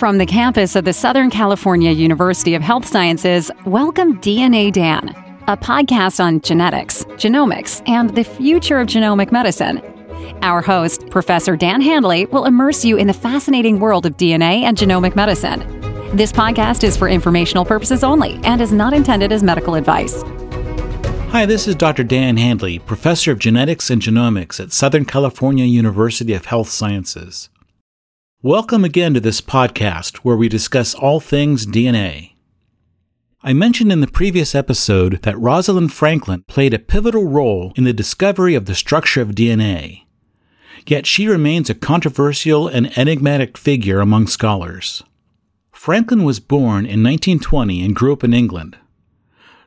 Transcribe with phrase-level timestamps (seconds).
[0.00, 5.10] From the campus of the Southern California University of Health Sciences, welcome DNA Dan,
[5.46, 9.82] a podcast on genetics, genomics, and the future of genomic medicine.
[10.40, 14.74] Our host, Professor Dan Handley, will immerse you in the fascinating world of DNA and
[14.74, 15.60] genomic medicine.
[16.16, 20.22] This podcast is for informational purposes only and is not intended as medical advice.
[21.28, 22.04] Hi, this is Dr.
[22.04, 27.50] Dan Handley, Professor of Genetics and Genomics at Southern California University of Health Sciences.
[28.42, 32.32] Welcome again to this podcast where we discuss all things DNA.
[33.42, 37.92] I mentioned in the previous episode that Rosalind Franklin played a pivotal role in the
[37.92, 40.04] discovery of the structure of DNA.
[40.86, 45.02] Yet she remains a controversial and enigmatic figure among scholars.
[45.70, 48.78] Franklin was born in 1920 and grew up in England.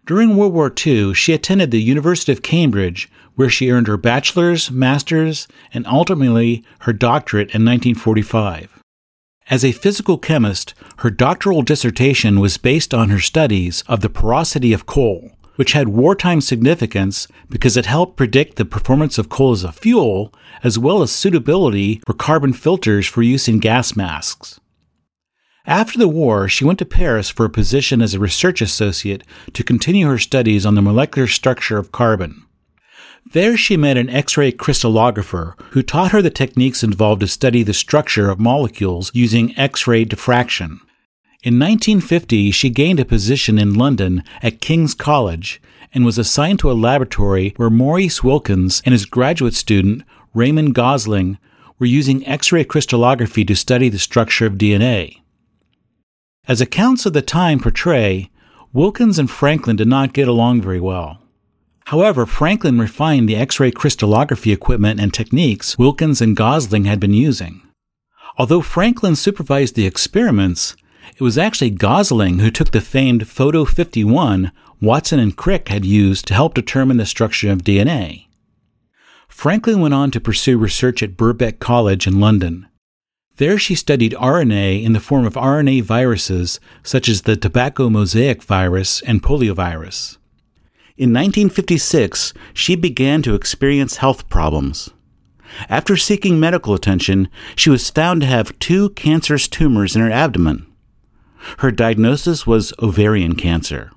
[0.05, 4.69] During World War II, she attended the University of Cambridge, where she earned her bachelor's,
[4.69, 8.81] master's, and ultimately her doctorate in 1945.
[9.49, 14.73] As a physical chemist, her doctoral dissertation was based on her studies of the porosity
[14.73, 19.63] of coal, which had wartime significance because it helped predict the performance of coal as
[19.63, 24.59] a fuel, as well as suitability for carbon filters for use in gas masks.
[25.65, 29.63] After the war, she went to Paris for a position as a research associate to
[29.63, 32.43] continue her studies on the molecular structure of carbon.
[33.31, 37.73] There she met an X-ray crystallographer who taught her the techniques involved to study the
[37.73, 40.81] structure of molecules using X-ray diffraction.
[41.43, 45.61] In 1950, she gained a position in London at King's College
[45.93, 51.37] and was assigned to a laboratory where Maurice Wilkins and his graduate student, Raymond Gosling,
[51.79, 55.22] were using X-ray crystallography to study the structure of DNA.
[56.45, 58.29] As accounts of the time portray,
[58.73, 61.21] Wilkins and Franklin did not get along very well.
[61.85, 67.13] However, Franklin refined the X ray crystallography equipment and techniques Wilkins and Gosling had been
[67.13, 67.61] using.
[68.37, 70.75] Although Franklin supervised the experiments,
[71.15, 76.27] it was actually Gosling who took the famed Photo 51 Watson and Crick had used
[76.27, 78.27] to help determine the structure of DNA.
[79.29, 82.67] Franklin went on to pursue research at Birkbeck College in London.
[83.37, 88.43] There she studied RNA in the form of RNA viruses such as the tobacco mosaic
[88.43, 90.17] virus and poliovirus.
[90.97, 94.91] In 1956, she began to experience health problems.
[95.67, 100.67] After seeking medical attention, she was found to have two cancerous tumors in her abdomen.
[101.59, 103.91] Her diagnosis was ovarian cancer.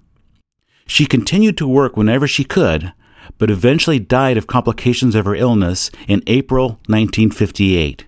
[0.87, 2.95] She continued to work whenever she could,
[3.37, 8.06] but eventually died of complications of her illness in April 1958.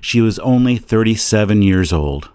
[0.00, 2.30] She was only 37 years old.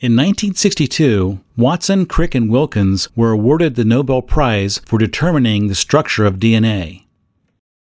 [0.00, 6.24] In 1962, Watson, Crick, and Wilkins were awarded the Nobel Prize for determining the structure
[6.24, 7.04] of DNA.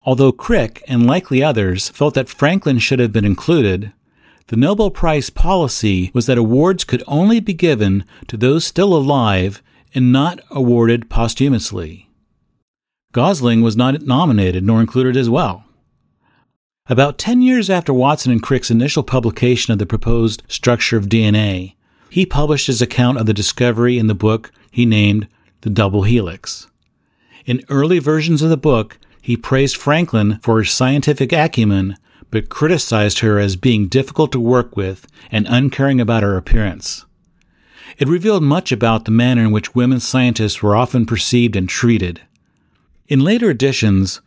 [0.05, 3.93] Although Crick and likely others felt that Franklin should have been included,
[4.47, 9.63] the Nobel Prize policy was that awards could only be given to those still alive
[9.95, 12.09] and not awarded posthumously.
[13.11, 15.65] Gosling was not nominated nor included as well.
[16.87, 21.75] About 10 years after Watson and Crick's initial publication of the proposed structure of DNA,
[22.09, 25.29] he published his account of the discovery in the book he named
[25.61, 26.67] The Double Helix.
[27.45, 31.95] In early versions of the book, he praised Franklin for her scientific acumen,
[32.31, 37.05] but criticized her as being difficult to work with and uncaring about her appearance.
[37.97, 42.19] It revealed much about the manner in which women scientists were often perceived and treated.
[43.07, 44.19] In later editions,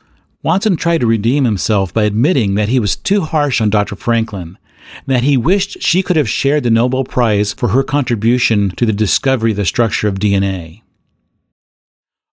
[0.46, 3.96] Watson tried to redeem himself by admitting that he was too harsh on Dr.
[3.96, 4.58] Franklin
[5.04, 8.92] that he wished she could have shared the Nobel Prize for her contribution to the
[8.92, 10.82] discovery of the structure of DNA.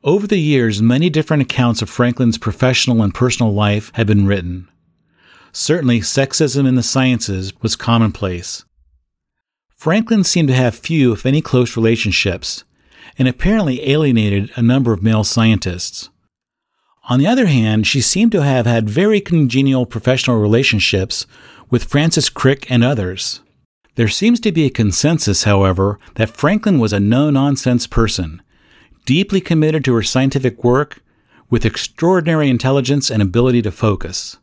[0.02, 4.68] Over the years, many different accounts of Franklin's professional and personal life have been written.
[5.52, 8.64] Certainly, sexism in the sciences was commonplace.
[9.76, 12.64] Franklin seemed to have few, if any, close relationships,
[13.16, 16.10] and apparently alienated a number of male scientists.
[17.10, 21.26] On the other hand, she seemed to have had very congenial professional relationships
[21.68, 23.40] with Francis Crick and others.
[23.96, 28.40] There seems to be a consensus, however, that Franklin was a no nonsense person,
[29.06, 31.02] deeply committed to her scientific work,
[31.50, 34.36] with extraordinary intelligence and ability to focus.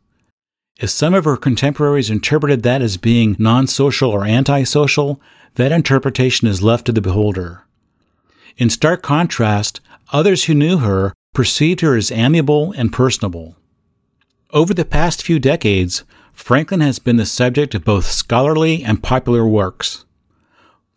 [0.77, 5.21] If some of her contemporaries interpreted that as being non social or antisocial,
[5.55, 7.63] that interpretation is left to the beholder.
[8.57, 9.79] In stark contrast,
[10.11, 13.55] others who knew her perceived her as amiable and personable.
[14.53, 16.03] Over the past few decades,
[16.33, 20.03] Franklin has been the subject of both scholarly and popular works.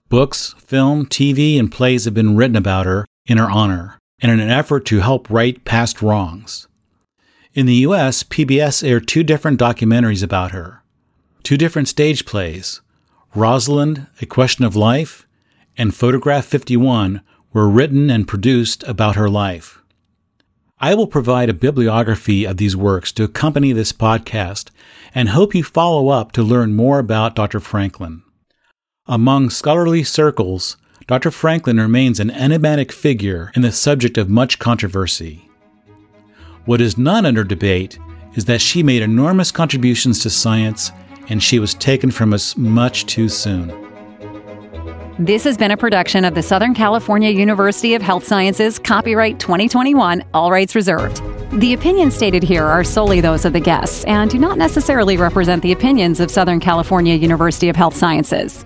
[0.08, 4.40] Books, film, TV, and plays have been written about her in her honor and in
[4.40, 6.68] an effort to help right past wrongs.
[7.52, 10.82] In the US, PBS aired two different documentaries about her,
[11.42, 12.80] two different stage plays
[13.34, 15.28] Rosalind, A Question of Life,
[15.76, 17.20] and Photograph 51
[17.52, 19.79] were written and produced about her life.
[20.82, 24.70] I will provide a bibliography of these works to accompany this podcast
[25.14, 27.60] and hope you follow up to learn more about Dr.
[27.60, 28.22] Franklin.
[29.06, 31.30] Among scholarly circles, Dr.
[31.30, 35.50] Franklin remains an enigmatic figure and the subject of much controversy.
[36.64, 37.98] What is not under debate
[38.34, 40.92] is that she made enormous contributions to science
[41.28, 43.89] and she was taken from us much too soon.
[45.20, 50.24] This has been a production of the Southern California University of Health Sciences, copyright 2021,
[50.32, 51.20] all rights reserved.
[51.60, 55.62] The opinions stated here are solely those of the guests and do not necessarily represent
[55.62, 58.64] the opinions of Southern California University of Health Sciences.